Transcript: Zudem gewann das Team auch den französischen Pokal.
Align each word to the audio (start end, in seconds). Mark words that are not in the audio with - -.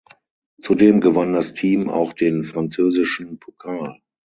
Zudem 0.59 0.99
gewann 0.99 1.31
das 1.33 1.53
Team 1.53 1.87
auch 1.87 2.11
den 2.13 2.43
französischen 2.43 3.37
Pokal. 3.37 4.01